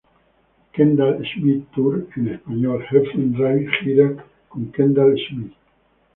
Kendall 0.73 1.23
Schmidt 1.23 1.67
Tour—en 1.75 2.25
Español: 2.35 2.81
Heffron 2.89 3.33
Drive 3.33 3.69
gira 3.83 4.09
con 4.49 4.71
Kendall 4.71 5.15
Schmidt. 5.15 5.53